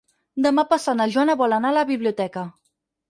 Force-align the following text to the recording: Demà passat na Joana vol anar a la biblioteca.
Demà 0.45 0.63
passat 0.71 0.97
na 1.01 1.07
Joana 1.15 1.35
vol 1.43 1.53
anar 1.59 1.73
a 1.75 1.79
la 1.81 1.85
biblioteca. 1.91 2.47